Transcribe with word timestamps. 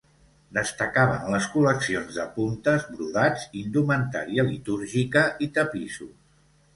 Destacaven 0.57 1.27
les 1.33 1.49
col·leccions 1.55 2.15
de 2.15 2.25
puntes, 2.37 2.85
brodats, 2.93 3.43
indumentària 3.59 4.47
litúrgica 4.49 5.23
i 5.47 5.49
tapissos. 5.59 6.17